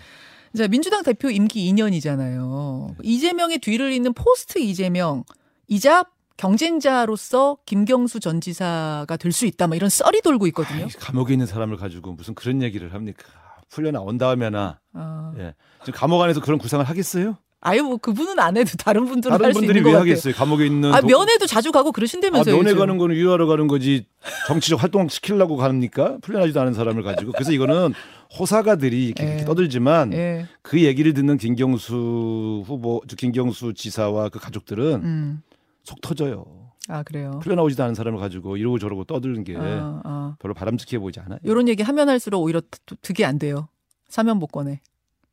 이제 0.54 0.68
민주당 0.68 1.04
대표 1.04 1.30
임기 1.30 1.72
2년이잖아요. 1.74 2.96
이재명의 3.04 3.60
뒤를 3.60 3.92
잇는 3.92 4.14
포스트 4.14 4.60
이재명 4.60 5.24
이자 5.68 6.06
경쟁자로서 6.38 7.58
김경수 7.66 8.20
전 8.20 8.42
지사가 8.42 9.18
될 9.18 9.32
수 9.32 9.46
있다. 9.46 9.68
막 9.68 9.76
이런 9.76 9.90
썰이 9.90 10.22
돌고 10.22 10.48
있거든요. 10.48 10.86
아이, 10.86 10.90
감옥에 10.90 11.34
있는 11.34 11.46
사람을 11.46 11.78
가지고 11.78 12.14
무슨 12.14 12.34
그런 12.34 12.62
얘기를 12.62 12.94
합니까? 12.94 13.24
풀려 13.70 13.92
나온 13.92 14.18
다음에나 14.18 14.80
아, 14.94 15.34
예. 15.38 15.54
지금 15.86 16.00
감옥 16.00 16.22
안에서 16.22 16.42
그런 16.42 16.58
구상을 16.58 16.84
하겠어요? 16.88 17.38
아유 17.62 17.84
뭐 17.84 17.98
그분은 17.98 18.40
안 18.40 18.56
해도 18.56 18.72
다른 18.78 19.06
분들은 19.06 19.32
다른 19.34 19.46
할수 19.48 19.60
분들이 19.60 19.82
왜. 19.82 19.94
하겠어요? 19.94 20.34
감옥에 20.34 20.66
있는 20.66 20.94
아 20.94 21.02
도- 21.02 21.08
면회도 21.08 21.46
자주 21.46 21.72
가고 21.74 21.90
아, 21.90 21.92
그러신다면서요. 21.92 22.56
면회 22.56 22.70
요즘. 22.70 22.80
가는 22.80 22.98
거는 22.98 23.16
유하러 23.18 23.48
가는 23.48 23.68
거지 23.68 24.06
정치적 24.48 24.82
활동 24.82 25.10
시키려고 25.10 25.58
가니까 25.58 26.18
풀려나지도 26.22 26.60
않은 26.62 26.74
사람을 26.74 27.04
가지고 27.04 27.34
그래서 27.34 27.52
이거는 27.52 27.94
호사가들이 28.40 29.08
이렇게, 29.08 29.24
예. 29.26 29.28
이렇게 29.30 29.46
떠들지만 29.46 30.14
예. 30.14 30.48
그 30.62 30.82
얘기를 30.84 31.14
듣는 31.14 31.38
김경수 31.38 32.64
후보, 32.66 33.02
저 33.08 33.16
김경수 33.16 33.74
지사와 33.74 34.30
그 34.30 34.40
가족들은 34.40 34.94
음. 35.04 35.42
속 35.84 36.00
터져요. 36.02 36.46
아 36.88 37.04
그래요. 37.04 37.40
풀려나오지도 37.44 37.84
않은 37.84 37.94
사람을 37.96 38.20
가지고 38.20 38.56
이러고 38.58 38.80
저러고 38.80 39.04
떠드는 39.04 39.44
게 39.44 39.56
아, 39.58 40.02
아. 40.04 40.36
별로 40.40 40.54
바람직해 40.54 40.98
보이지 41.00 41.20
않아요. 41.20 41.40
이런 41.44 41.68
얘기 41.68 41.84
하면 41.84 42.08
할수록 42.10 42.42
오히려 42.42 42.62
드- 42.62 42.96
득이 43.02 43.26
안 43.26 43.38
돼요. 43.38 43.68
사면 44.08 44.40
복권에. 44.40 44.80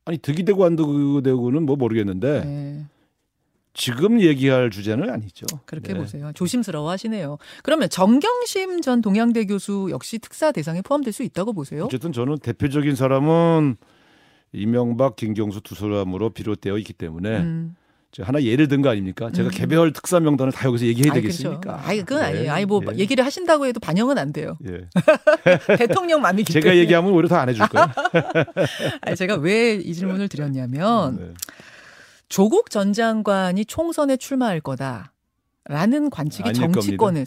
아니 0.07 0.17
득이 0.17 0.45
되고 0.45 0.63
안 0.63 0.77
득이 0.77 1.21
되고는 1.21 1.63
뭐 1.63 1.75
모르겠는데 1.75 2.45
네. 2.45 2.85
지금 3.73 4.21
얘기할 4.21 4.71
주제는 4.71 5.09
아니죠. 5.09 5.45
그렇게 5.65 5.93
네. 5.93 5.99
보세요. 5.99 6.31
조심스러워 6.33 6.89
하시네요. 6.89 7.37
그러면 7.61 7.89
정경심 7.89 8.81
전 8.81 9.01
동양대 9.01 9.45
교수 9.45 9.87
역시 9.91 10.17
특사 10.17 10.51
대상에 10.53 10.81
포함될 10.81 11.11
수 11.11 11.23
있다고 11.23 11.51
보세요? 11.53 11.83
어쨌든 11.85 12.13
저는 12.13 12.39
대표적인 12.39 12.95
사람은 12.95 13.75
이명박, 14.53 15.17
김경수 15.17 15.61
두 15.61 15.75
사람으로 15.75 16.29
비롯되어 16.29 16.77
있기 16.77 16.93
때문에 16.93 17.37
음. 17.39 17.75
하나 18.21 18.41
예를 18.41 18.67
든 18.67 18.81
거 18.81 18.89
아닙니까? 18.89 19.29
제가 19.31 19.49
음. 19.49 19.51
개별 19.51 19.93
특사 19.93 20.19
명단을 20.19 20.51
다 20.51 20.67
여기서 20.67 20.85
얘기해야 20.87 21.13
아이, 21.13 21.21
되겠습니까? 21.21 21.59
그렇죠. 21.59 21.81
아이, 21.85 21.97
그건 21.99 22.19
네. 22.19 22.25
아니에요. 22.25 22.51
아이, 22.51 22.65
뭐, 22.65 22.81
예. 22.93 22.97
얘기를 22.97 23.23
하신다고 23.25 23.65
해도 23.67 23.79
반영은 23.79 24.17
안 24.17 24.33
돼요. 24.33 24.57
예. 24.65 24.87
대통령 25.77 26.21
맘이기 26.21 26.51
제가 26.53 26.63
때문에. 26.63 26.79
얘기하면 26.81 27.11
오히려 27.11 27.27
더안 27.27 27.49
해줄 27.49 27.67
거예요. 27.67 27.87
아니, 29.01 29.15
제가 29.15 29.35
왜 29.35 29.75
이 29.75 29.93
질문을 29.93 30.29
드렸냐면, 30.29 31.17
네. 31.17 31.33
조국 32.29 32.69
전 32.71 32.93
장관이 32.93 33.65
총선에 33.65 34.17
출마할 34.17 34.61
거다. 34.61 35.13
라는 35.65 36.09
관측이 36.09 36.49
아닐 36.49 36.61
정치권에 36.61 37.25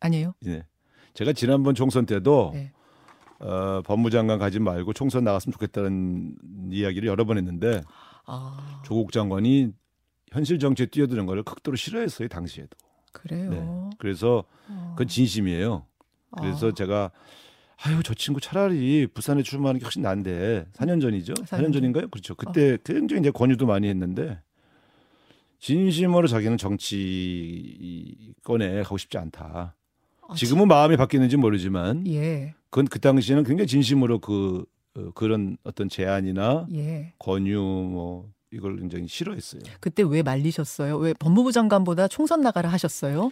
아니에요? 0.00 0.34
예. 0.46 0.64
제가 1.14 1.32
지난번 1.32 1.74
총선 1.74 2.06
때도 2.06 2.52
네. 2.54 2.72
어, 3.40 3.82
법무장관 3.84 4.38
가지 4.38 4.60
말고 4.60 4.92
총선 4.92 5.24
나갔으면 5.24 5.52
좋겠다는 5.52 6.36
이야기를 6.70 7.08
여러 7.08 7.24
번 7.24 7.38
했는데 7.38 7.82
아, 8.24 8.80
조국 8.84 9.12
장관이 9.12 9.72
현실 10.36 10.58
정치에 10.58 10.86
뛰어드는 10.86 11.24
걸 11.24 11.42
극도로 11.42 11.76
싫어했어요 11.76 12.28
당시에도. 12.28 12.76
그래요. 13.12 13.50
네. 13.50 13.90
그래서 13.98 14.44
어. 14.68 14.90
그건 14.94 15.08
진심이에요. 15.08 15.86
그래서 16.38 16.68
아, 16.68 16.72
제가 16.72 17.10
아유 17.82 18.02
저 18.04 18.12
친구 18.12 18.38
차라리 18.40 19.06
부산에 19.06 19.42
출마하는 19.42 19.78
게 19.78 19.84
훨씬 19.84 20.02
난데 20.02 20.66
4년 20.74 21.00
전이죠. 21.00 21.32
4년 21.32 21.68
4년 21.68 21.72
전인가요? 21.72 22.08
그렇죠. 22.08 22.34
그때 22.34 22.76
굉장히 22.84 23.20
이제 23.20 23.30
권유도 23.30 23.64
많이 23.66 23.88
했는데 23.88 24.38
진심으로 25.58 26.28
자기는 26.28 26.58
정치권에 26.58 26.82
가고 28.82 28.98
싶지 28.98 29.16
않다. 29.16 29.74
아, 30.28 30.34
지금은 30.34 30.68
마음이 30.68 30.98
바뀌는지 30.98 31.38
모르지만 31.38 32.06
예, 32.08 32.54
그건 32.68 32.86
그 32.88 32.98
당시에는 33.00 33.44
굉장히 33.44 33.66
진심으로 33.66 34.18
그 34.18 34.66
어, 34.96 35.10
그런 35.14 35.56
어떤 35.64 35.88
제안이나 35.88 36.66
예. 36.74 37.14
권유 37.18 37.58
뭐 37.58 38.30
이걸 38.52 38.76
굉장히 38.76 39.08
싫어했어요. 39.08 39.62
그때 39.80 40.02
왜 40.02 40.22
말리셨어요? 40.22 40.96
왜 40.98 41.12
법무부 41.14 41.52
장관보다 41.52 42.08
총선 42.08 42.40
나가라 42.40 42.68
하셨어요? 42.70 43.30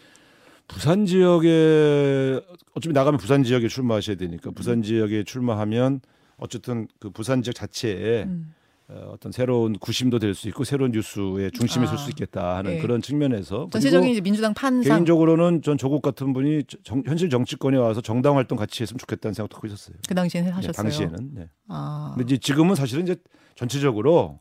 부산 0.66 1.06
지역에 1.06 2.40
어차피 2.75 2.92
나가면 2.92 3.18
부산 3.18 3.44
지역에 3.44 3.68
출마하셔야 3.68 4.16
되니까 4.16 4.50
부산 4.50 4.83
지역에 4.83 5.23
출마하면 5.25 6.00
어쨌든 6.37 6.88
그 6.99 7.11
부산 7.11 7.42
지역 7.42 7.54
자체에 7.54 8.25
음. 8.25 8.54
어, 8.88 9.12
어떤 9.14 9.33
새로운 9.33 9.78
구심도 9.78 10.18
될 10.18 10.35
수 10.35 10.47
있고 10.49 10.64
새로운 10.64 10.90
뉴스의 10.90 11.52
중심에 11.52 11.87
설 11.87 11.94
아, 11.94 11.99
수 11.99 12.11
있겠다 12.11 12.56
하는 12.56 12.73
예. 12.73 12.78
그런 12.80 13.00
측면에서 13.00 13.68
전체적인 13.73 14.11
이제 14.11 14.21
민주당 14.21 14.52
판상 14.52 14.83
개인적으로는 14.97 15.62
전 15.62 15.78
조국 15.78 16.02
같은 16.02 16.33
분이 16.35 16.64
정- 16.83 17.02
현실 17.06 17.30
정치권에 17.30 17.78
와서 17.78 18.02
정당 18.02 18.37
활동 18.37 18.59
같이 18.59 18.83
했으면 18.83 18.99
좋겠다는 18.99 19.33
생각도 19.33 19.56
하고 19.56 19.66
있었어요. 19.68 19.97
그 20.06 20.14
당시에는 20.14 20.50
네, 20.50 20.54
하셨어요. 20.54 20.73
당시에는. 20.83 21.30
네. 21.35 21.49
아, 21.68 22.12
근데 22.14 22.35
이제 22.35 22.38
지금은 22.38 22.75
사실은 22.75 23.04
이제 23.04 23.16
전체적으로 23.54 24.40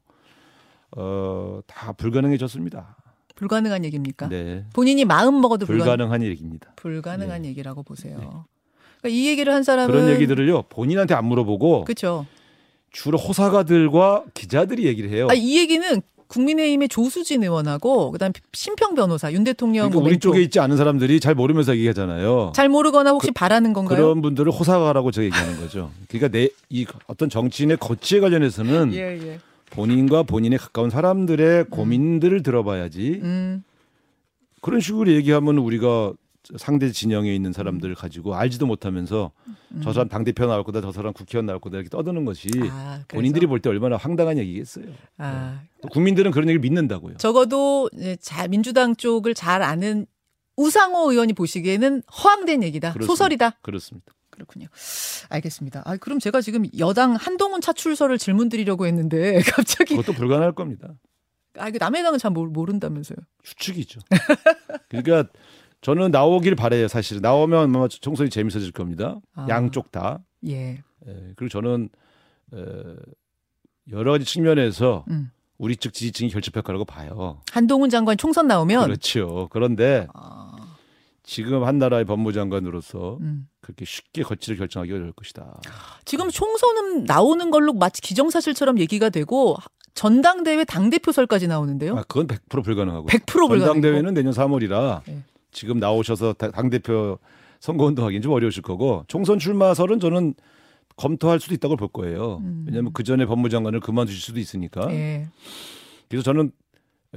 어, 0.95 1.59
다 1.67 1.91
불가능해졌습니다. 1.93 2.95
불가능한 3.35 3.83
얘기입니까? 3.85 4.29
네. 4.29 4.65
본인이 4.73 5.05
마음 5.05 5.41
먹어도 5.41 5.65
불가, 5.65 5.83
불가능한 5.85 6.21
얘기입니다. 6.23 6.71
불가능한 6.75 7.41
네. 7.43 7.49
얘기라고 7.49 7.81
보세요. 7.83 8.45
그러니까 9.01 9.09
이 9.09 9.27
얘기를 9.27 9.51
한 9.53 9.63
사람은 9.63 9.91
그런 9.93 10.09
얘기들을요 10.09 10.63
본인한테 10.69 11.13
안 11.15 11.25
물어보고 11.25 11.85
그렇죠. 11.85 12.25
주로 12.91 13.17
호사가들과 13.17 14.25
기자들이 14.35 14.85
얘기를 14.85 15.09
해요. 15.09 15.27
아, 15.29 15.33
이 15.33 15.57
얘기는 15.57 16.01
국민의힘의 16.27 16.89
조수진 16.89 17.43
의원하고 17.43 18.11
그다음 18.11 18.31
심평 18.53 18.95
변호사 18.95 19.31
윤 19.33 19.43
대통령 19.43 19.89
그러니까 19.89 19.99
뭐 19.99 20.09
우리. 20.09 20.19
쪽에 20.19 20.41
있지 20.41 20.59
않은 20.59 20.77
사람들이 20.77 21.19
잘 21.19 21.35
모르면서 21.35 21.75
얘기하잖아요. 21.75 22.53
잘 22.55 22.69
모르거나 22.69 23.11
혹시 23.11 23.31
바라는 23.31 23.73
건가요? 23.73 23.97
그런 23.97 24.21
분들을 24.21 24.51
호사가라고 24.51 25.11
제가 25.11 25.25
얘기하는 25.25 25.57
거죠. 25.59 25.91
그러니까 26.07 26.29
내 26.29 26.49
이 26.69 26.85
어떤 27.07 27.29
정치인의 27.29 27.77
거치에 27.77 28.19
관련해서는 28.19 28.93
예, 28.93 28.99
예. 29.21 29.39
본인과 29.73 30.23
본인에 30.23 30.55
가까운 30.57 30.89
사람들의 30.89 31.65
고민들을 31.65 32.43
들어봐야지 32.43 33.19
음. 33.23 33.63
그런 34.61 34.79
식으로 34.79 35.11
얘기하면 35.11 35.57
우리가 35.57 36.13
상대 36.57 36.91
진영에 36.91 37.33
있는 37.33 37.53
사람들을 37.53 37.95
가지고 37.95 38.35
알지도 38.35 38.65
못하면서 38.67 39.31
저 39.81 39.93
사람 39.93 40.09
당 40.09 40.23
대표 40.25 40.45
나올 40.45 40.63
거다, 40.63 40.81
저 40.81 40.91
사람 40.91 41.13
국회의원 41.13 41.45
나올 41.45 41.59
거다 41.59 41.77
이렇게 41.77 41.89
떠드는 41.89 42.25
것이 42.25 42.49
아? 42.69 43.01
본인들이 43.07 43.47
볼 43.47 43.61
때 43.61 43.69
얼마나 43.69 43.95
황당한 43.95 44.37
얘기겠어요. 44.37 44.85
아, 45.17 45.61
또 45.81 45.87
국민들은 45.87 46.31
그런 46.31 46.49
얘기를 46.49 46.59
믿는다고요. 46.59 47.15
적어도 47.17 47.89
민주당 48.49 48.95
쪽을 48.95 49.33
잘 49.33 49.61
아는 49.63 50.05
우상호 50.55 51.11
의원이 51.11 51.33
보시기에는 51.33 52.03
허황된 52.23 52.63
얘기다. 52.63 52.93
그렇습니다. 52.93 53.07
소설이다. 53.11 53.49
그렇습니다. 53.61 54.13
그렇군요. 54.29 54.67
알겠습니다. 55.29 55.83
아, 55.85 55.97
그럼 55.97 56.19
제가 56.19 56.41
지금 56.41 56.65
여당 56.79 57.13
한동훈 57.15 57.61
차출설을 57.61 58.17
질문 58.17 58.49
드리려고 58.49 58.87
했는데 58.87 59.39
갑자기 59.53 59.95
그것도 59.95 60.13
불가능할 60.13 60.53
겁니다. 60.53 60.89
아, 61.57 61.69
이거 61.69 61.77
남의 61.79 62.01
당은 62.03 62.17
잘 62.17 62.31
모른다면서요. 62.31 63.17
추측이죠. 63.43 63.99
그러니까 64.89 65.29
저는 65.81 66.11
나오길 66.11 66.55
바래요. 66.55 66.87
사실 66.87 67.21
나오면 67.21 67.75
아마 67.75 67.87
총선이 67.87 68.29
재밌어질 68.29 68.71
겁니다. 68.71 69.19
아. 69.35 69.45
양쪽 69.49 69.91
다. 69.91 70.19
예. 70.47 70.81
예, 71.07 71.33
그리고 71.35 71.49
저는 71.49 71.89
에, 72.53 72.65
여러 73.91 74.13
가지 74.13 74.25
측면에서 74.25 75.05
음. 75.09 75.29
우리 75.57 75.75
측 75.75 75.93
지지층이 75.93 76.29
결집할 76.31 76.63
거라고 76.63 76.85
봐요. 76.85 77.41
한동훈 77.51 77.89
장관 77.89 78.17
총선 78.17 78.47
나오면 78.47 78.83
그렇죠. 78.85 79.47
그런데 79.51 80.07
아, 80.13 80.42
지금 81.23 81.63
한 81.63 81.79
나라의 81.79 82.05
법무장관으로서 82.05 83.17
음. 83.21 83.47
그렇게 83.61 83.85
쉽게 83.85 84.23
거치를 84.23 84.57
결정하기 84.57 84.91
어려울 84.91 85.13
것이다. 85.13 85.61
지금 86.05 86.29
총선은 86.29 87.05
나오는 87.05 87.49
걸로 87.49 87.73
마치 87.73 88.01
기정사실처럼 88.01 88.77
얘기가 88.79 89.09
되고 89.09 89.55
전당대회 89.95 90.65
당대표설까지 90.65 91.47
나오는데요. 91.47 91.95
아, 91.97 92.03
그건 92.07 92.27
100% 92.27 92.63
불가능하고. 92.63 93.07
100% 93.07 93.25
불가능해요. 93.25 93.65
전당대회는 93.65 94.13
내년 94.13 94.33
3월이라 94.33 95.01
네. 95.05 95.23
지금 95.51 95.79
나오셔서 95.79 96.33
당 96.33 96.69
대표 96.69 97.19
선거운동하기는 97.61 98.21
좀 98.21 98.33
어려우실 98.33 98.61
거고 98.61 99.05
총선 99.07 99.39
출마설은 99.39 100.01
저는 100.01 100.33
검토할 100.97 101.39
수도 101.39 101.55
있다고 101.55 101.77
볼 101.77 101.87
거예요. 101.87 102.37
음. 102.43 102.65
왜냐하면 102.67 102.91
그 102.93 103.03
전에 103.03 103.25
법무장관을 103.25 103.79
그만두실 103.79 104.21
수도 104.21 104.39
있으니까. 104.39 104.91
예. 104.91 105.27
그래서 106.09 106.23
저는 106.23 106.51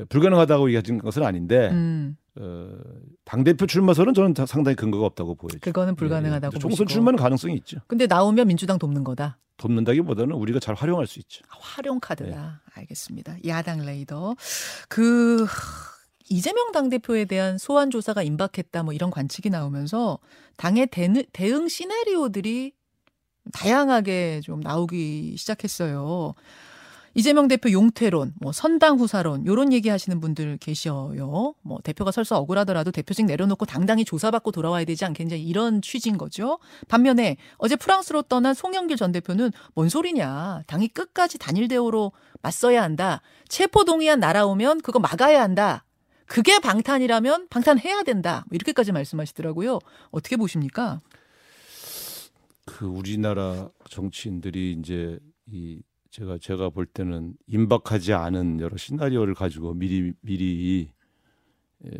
불가능하다고 0.08 0.72
얘기하는 0.74 0.98
것은 1.02 1.22
아닌데 1.24 1.70
음. 1.70 2.16
어, 2.38 2.70
당 3.24 3.44
대표 3.44 3.66
출마설은 3.66 4.12
저는 4.14 4.34
다- 4.34 4.44
상당히 4.46 4.76
근거가 4.76 5.06
없다고 5.06 5.34
보여요. 5.36 5.58
그거는 5.62 5.96
불가능하다고 5.96 6.52
예, 6.54 6.56
예. 6.56 6.58
총선. 6.58 6.86
출마는 6.86 7.18
가능성이 7.18 7.54
있죠. 7.56 7.78
근데 7.86 8.06
나오면 8.06 8.48
민주당 8.48 8.78
돕는 8.78 9.04
거다. 9.04 9.38
돕는다기보다는 9.56 10.34
우리가 10.34 10.60
잘 10.60 10.74
활용할 10.74 11.06
수 11.06 11.18
있죠. 11.20 11.42
아, 11.48 11.56
활용 11.58 11.98
카드다. 11.98 12.36
네. 12.36 12.80
알겠습니다. 12.80 13.36
야당 13.46 13.86
레이더. 13.86 14.36
그 14.90 15.44
하, 15.44 15.48
이재명 16.28 16.72
당 16.72 16.90
대표에 16.90 17.24
대한 17.24 17.56
소환 17.56 17.90
조사가 17.90 18.22
임박했다 18.22 18.82
뭐 18.82 18.92
이런 18.92 19.10
관측이 19.10 19.48
나오면서 19.48 20.18
당의 20.58 20.88
대응, 20.88 21.22
대응 21.32 21.68
시나리오들이 21.68 22.72
다양하게 23.52 24.40
좀 24.42 24.60
나오기 24.60 25.36
시작했어요. 25.38 26.34
이재명 27.16 27.48
대표 27.48 27.72
용퇴론, 27.72 28.34
뭐 28.42 28.52
선당 28.52 28.98
후사론 28.98 29.46
요런 29.46 29.72
얘기 29.72 29.88
하시는 29.88 30.20
분들 30.20 30.58
계셔요. 30.58 31.54
뭐 31.62 31.78
대표가 31.82 32.10
설사 32.10 32.36
억울하더라도 32.36 32.90
대표직 32.90 33.24
내려놓고 33.24 33.64
당당히 33.64 34.04
조사받고 34.04 34.52
돌아와야 34.52 34.84
되지 34.84 35.06
않겠냐 35.06 35.36
이런 35.36 35.80
취지인 35.80 36.18
거죠. 36.18 36.58
반면에 36.88 37.38
어제 37.56 37.74
프랑스로 37.74 38.20
떠난 38.20 38.52
송영길 38.52 38.98
전 38.98 39.12
대표는 39.12 39.50
뭔 39.72 39.88
소리냐. 39.88 40.64
당이 40.66 40.88
끝까지 40.88 41.38
단일 41.38 41.68
대우로 41.68 42.12
맞서야 42.42 42.82
한다. 42.82 43.22
체포 43.48 43.84
동의안 43.84 44.20
날아오면 44.20 44.82
그거 44.82 44.98
막아야 44.98 45.40
한다. 45.40 45.86
그게 46.26 46.58
방탄이라면 46.58 47.48
방탄해야 47.48 48.02
된다. 48.02 48.44
뭐 48.50 48.56
이렇게까지 48.56 48.92
말씀하시더라고요. 48.92 49.78
어떻게 50.10 50.36
보십니까? 50.36 51.00
그 52.66 52.84
우리나라 52.84 53.70
정치인들이 53.88 54.76
이제 54.78 55.18
이 55.46 55.80
제가 56.16 56.38
제가 56.40 56.70
볼 56.70 56.86
때는 56.86 57.34
임박하지 57.46 58.14
않은 58.14 58.60
여러 58.60 58.78
시나리오를 58.78 59.34
가지고 59.34 59.74
미리 59.74 60.14
미리 60.22 60.88
에, 61.84 61.90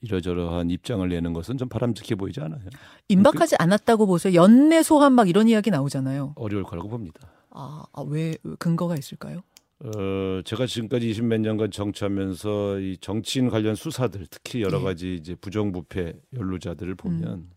이러저러한 0.00 0.70
입장을 0.70 1.06
내는 1.06 1.34
것은 1.34 1.58
좀 1.58 1.68
바람직해 1.68 2.14
보이지 2.14 2.40
않아요. 2.40 2.62
임박하지 3.08 3.56
않았다고 3.58 4.06
보세요. 4.06 4.32
연내 4.34 4.82
소환 4.82 5.12
막 5.12 5.28
이런 5.28 5.48
이야기 5.48 5.70
나오잖아요. 5.70 6.32
어려울 6.36 6.64
거라고 6.64 6.88
봅니다. 6.88 7.30
아, 7.50 7.84
아, 7.92 8.02
왜 8.08 8.34
근거가 8.58 8.96
있을까요? 8.96 9.42
어, 9.80 10.40
제가 10.46 10.64
지금까지 10.64 11.10
20 11.10 11.24
몇 11.26 11.38
년간 11.38 11.72
정치하면서 11.72 12.80
이 12.80 12.96
정치인 13.02 13.50
관련 13.50 13.74
수사들, 13.74 14.28
특히 14.30 14.62
여러 14.62 14.78
네. 14.78 14.84
가지 14.84 15.14
이제 15.14 15.34
부정부패 15.34 16.14
연루자들을 16.34 16.94
보면 16.94 17.50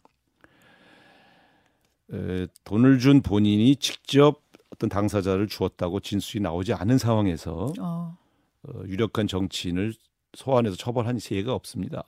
에, 2.11 2.47
돈을 2.65 2.99
준 2.99 3.21
본인이 3.21 3.77
직접 3.77 4.44
어떤 4.75 4.89
당사자를 4.89 5.47
주었다고 5.47 6.01
진술이 6.01 6.41
나오지 6.41 6.73
않은 6.73 6.97
상황에서 6.97 7.73
어, 7.79 8.17
어, 8.63 8.83
유력한 8.85 9.27
정치인을 9.27 9.93
소환해서 10.33 10.75
처벌한 10.75 11.17
예가 11.31 11.53
없습니다. 11.53 12.03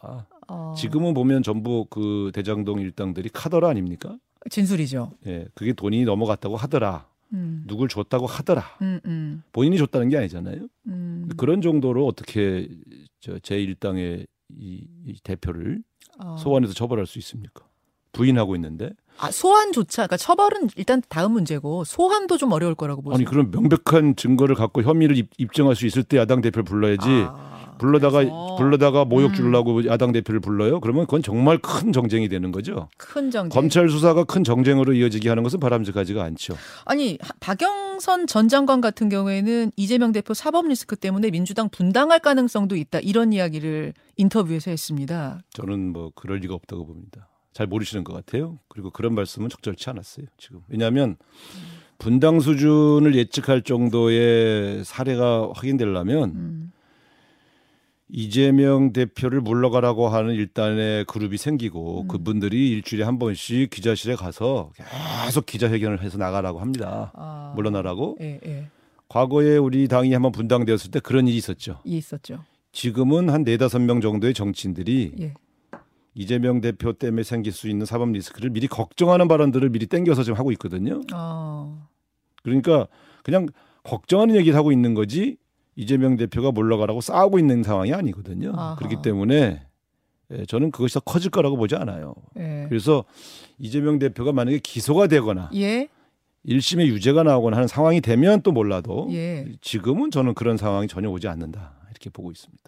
어, 0.50 0.74
지금은 0.78 1.14
보면 1.14 1.44
전부 1.44 1.86
그 1.90 2.32
대장동 2.34 2.82
일당들이 2.82 3.30
카더라 3.30 3.70
아닙니까? 3.70 4.18
진술이죠. 4.50 5.14
예, 5.28 5.48
그게 5.54 5.72
돈이 5.72 6.04
넘어갔다고 6.04 6.58
하더라. 6.58 7.08
음, 7.34 7.64
누굴 7.68 7.88
줬다고 7.88 8.26
하더라. 8.26 8.64
음, 8.82 9.00
음, 9.06 9.44
본인이 9.52 9.78
줬다는 9.78 10.10
게 10.10 10.18
아니잖아요. 10.18 10.68
음. 10.88 11.30
그런 11.38 11.62
정도로 11.62 12.06
어떻게 12.06 12.70
저제 13.22 13.62
일당의 13.62 14.28
이, 14.50 14.88
이 15.06 15.20
대표를 15.24 15.84
어. 16.20 16.36
소환해서 16.38 16.74
처벌할 16.74 17.06
수 17.06 17.18
있습니까? 17.20 17.66
부인하고 18.12 18.56
있는데 18.56 18.92
아, 19.20 19.32
소환조차, 19.32 20.04
그러니까 20.04 20.18
처벌은 20.18 20.70
일단 20.76 21.02
다음 21.10 21.32
문제고 21.34 21.84
소환도 21.84 22.38
좀 22.38 22.52
어려울 22.52 22.76
거라고 22.76 23.02
보세요. 23.02 23.16
아니 23.16 23.26
그런 23.26 23.52
명백한 23.52 24.16
증거를 24.16 24.56
갖고 24.56 24.82
혐의를 24.84 25.18
입, 25.18 25.30
입증할 25.38 25.76
수 25.76 25.86
있을 25.86 26.04
때 26.04 26.18
야당 26.18 26.42
대표를 26.42 26.64
불러야지 26.64 27.08
아, 27.28 27.76
불러다가 27.80 28.20
그래서 28.20 28.56
불러다가 28.58 29.06
모욕 29.06 29.32
음. 29.32 29.36
주려고 29.36 29.86
야당 29.86 30.12
대표를 30.12 30.40
불러요. 30.40 30.80
그러면 30.80 31.06
그건 31.06 31.22
정말 31.24 31.58
큰 31.60 31.92
정쟁이 31.94 32.28
되는 32.30 32.52
거죠. 32.52 32.90
큰 32.98 33.30
정쟁. 33.32 33.50
검찰 33.50 33.90
수사가 33.90 34.24
큰 34.24 34.44
정쟁으로 34.44 34.94
이어지게 34.94 35.30
하는 35.30 35.44
것은 35.44 35.60
바람직하지가 35.60 36.24
않죠. 36.24 36.56
아니 36.86 37.18
하- 37.22 37.34
박영선 37.40 38.28
전 38.28 38.48
장관 38.48 38.82
같은 38.82 39.10
경우에는 39.10 39.72
이재명 39.76 40.12
대표 40.12 40.34
사법 40.34 40.68
리스크 40.68 40.96
때문에 40.96 41.30
민주당 41.32 41.70
분당할 41.70 42.20
가능성도 42.20 42.76
있다 42.76 43.00
이런 43.00 43.32
이야기를 43.34 43.94
인터뷰에서 44.16 44.72
했습니다. 44.72 45.40
저는 45.54 45.92
뭐 45.94 46.12
그럴 46.16 46.38
리가 46.40 46.54
없다고 46.56 46.86
봅니다. 46.86 47.28
잘 47.58 47.66
모르시는 47.66 48.04
것 48.04 48.14
같아요. 48.14 48.60
그리고 48.68 48.92
그런 48.92 49.16
말씀은 49.16 49.50
적절치 49.50 49.90
않았어요. 49.90 50.28
지금 50.38 50.62
왜냐하면 50.68 51.18
분당 51.98 52.40
수준을 52.40 53.16
예측할 53.16 53.64
정도의 53.64 54.86
사례가 54.86 55.54
확인되려면 55.56 56.30
음, 56.36 56.72
이재명 58.10 58.94
대표를 58.94 59.42
물러가라고 59.42 60.08
하는 60.08 60.36
일단의 60.36 61.06
그룹이 61.06 61.38
생기고 61.38 62.02
음. 62.02 62.08
그분들이 62.08 62.70
일주일에 62.70 63.04
한 63.04 63.18
번씩 63.18 63.72
기자실에 63.72 64.14
가서 64.14 64.70
계속 65.26 65.48
기자회견을 65.48 66.04
해서 66.04 66.20
나가라고 66.20 66.60
합니다. 66.60 67.12
아, 67.16 67.54
물러나라고. 67.56 68.18
예, 68.22 68.40
예, 68.46 68.70
과거에 69.10 69.58
우리 69.58 69.88
당이 69.88 70.14
한번 70.14 70.32
분당되었을 70.32 70.92
때 70.92 71.00
그런 71.00 71.28
일이 71.28 71.38
있었죠. 71.38 71.80
이 71.86 71.98
있었죠. 71.98 72.44
지금은 72.72 73.32
한 73.32 73.44
네다섯 73.44 73.82
명 73.82 74.00
정도의 74.00 74.36
정치인들이 74.36 75.14
예, 75.22 75.34
이재명 76.18 76.62
대표 76.62 76.94
때문에 76.94 77.22
생길 77.22 77.54
수 77.54 77.70
있는 77.70 77.86
사법 77.86 78.12
리스크를 78.12 78.50
미리 78.50 78.68
걱정하는 78.68 79.28
발언들을 79.28 79.70
미리 79.70 79.86
땡겨서 79.86 80.24
지금 80.24 80.40
하고 80.40 80.52
있거든요. 80.54 81.02
어, 81.14 81.88
그러니까 82.42 82.88
그냥 83.24 83.48
걱정하는 83.84 84.36
얘기를 84.36 84.58
하고 84.58 84.72
있는 84.72 84.96
거지 84.96 85.38
이재명 85.76 86.18
대표가 86.18 86.52
물러가라고 86.52 87.02
싸우고 87.02 87.38
있는 87.38 87.62
상황이 87.62 87.94
아니거든요. 87.94 88.52
아하. 88.56 88.76
그렇기 88.78 89.04
때문에 89.04 89.62
예, 90.32 90.46
저는 90.46 90.72
그것이 90.72 90.96
더 90.96 91.02
커질 91.02 91.30
거라고 91.30 91.56
보지 91.56 91.76
않아요. 91.76 92.16
예, 92.38 92.66
그래서 92.68 93.06
이재명 93.60 94.00
대표가 94.00 94.34
만약에 94.34 94.58
기소가 94.58 95.06
되거나 95.06 95.52
예, 95.54 95.88
1심의 96.48 96.88
유죄가 96.88 97.22
나오거나 97.22 97.58
하는 97.58 97.68
상황이 97.68 98.02
되면 98.02 98.42
또 98.42 98.52
몰라도 98.52 99.08
예. 99.12 99.46
지금은 99.62 100.10
저는 100.10 100.34
그런 100.34 100.58
상황이 100.58 100.88
전혀 100.88 101.10
오지 101.10 101.28
않는다 101.28 101.76
이렇게 101.92 102.10
보고 102.10 102.32
있습니다. 102.32 102.64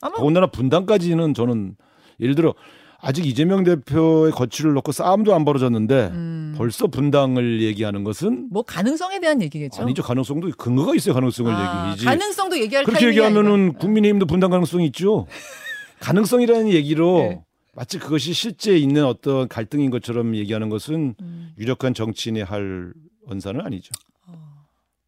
아마 0.00 0.16
더군다나 0.16 0.46
분당까지는 0.46 1.34
저는 1.34 1.76
예를 2.20 2.34
들어 2.34 2.54
아직 3.02 3.24
이재명 3.26 3.64
대표의 3.64 4.32
거취를 4.32 4.74
놓고 4.74 4.92
싸움도 4.92 5.34
안 5.34 5.44
벌어졌는데 5.44 6.10
음. 6.12 6.54
벌써 6.56 6.86
분당을 6.86 7.62
얘기하는 7.62 8.04
것은 8.04 8.48
뭐 8.50 8.62
가능성에 8.62 9.20
대한 9.20 9.40
얘기겠죠. 9.40 9.82
아니죠. 9.82 10.02
가능성도 10.02 10.50
근거가 10.56 10.94
있어요. 10.94 11.14
가능성을 11.14 11.52
아, 11.52 11.88
얘기지. 11.88 12.04
가능성도 12.04 12.58
얘기할 12.58 12.84
그렇게 12.84 13.08
얘기하면은 13.08 13.52
아니다. 13.52 13.78
국민의힘도 13.78 14.26
분당 14.26 14.50
가능성이 14.50 14.86
있죠. 14.86 15.26
가능성이라는 16.00 16.70
얘기로 16.72 17.18
네. 17.18 17.44
마치 17.74 17.98
그것이 17.98 18.34
실제 18.34 18.76
있는 18.76 19.04
어떤 19.04 19.48
갈등인 19.48 19.90
것처럼 19.90 20.34
얘기하는 20.34 20.68
것은 20.68 21.14
음. 21.20 21.50
유력한 21.58 21.94
정치인이 21.94 22.42
할 22.42 22.92
언사는 23.26 23.60
아니죠. 23.60 23.92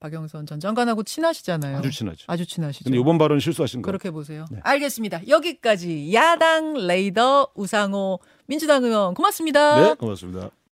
박영선 0.02 0.46
전 0.46 0.58
장관하고 0.58 1.04
친하시잖아요. 1.04 1.78
아주 1.78 1.90
친하죠. 1.92 2.24
아주 2.26 2.44
친하시죠. 2.44 2.84
근데 2.84 2.98
이번 2.98 3.18
발언 3.18 3.38
실수하신 3.38 3.82
거. 3.82 3.86
그렇게 3.86 4.10
보세요. 4.10 4.46
네. 4.50 4.58
알겠습니다. 4.64 5.28
여기까지 5.28 6.12
야당 6.12 6.74
레이더 6.74 7.52
우상호 7.54 8.18
민주당 8.46 8.82
의원 8.82 9.14
고맙습니다. 9.14 9.80
네, 9.80 9.94
고맙습니다. 9.94 10.50